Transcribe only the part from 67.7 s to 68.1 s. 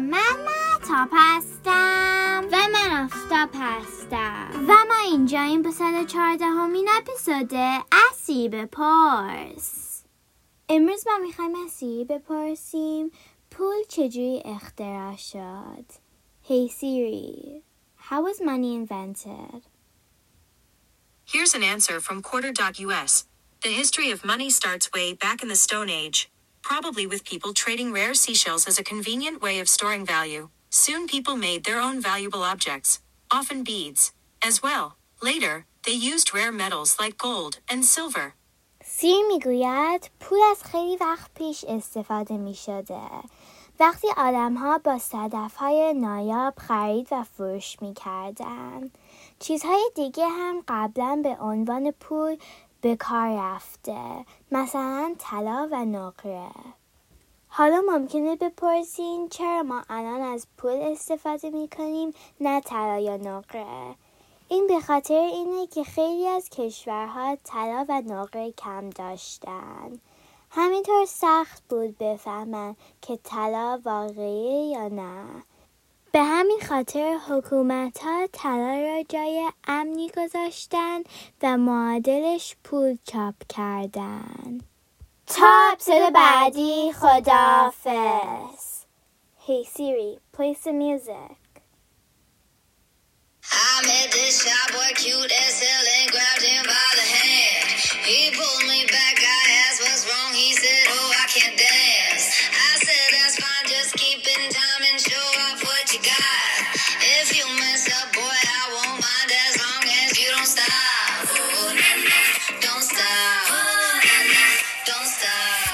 و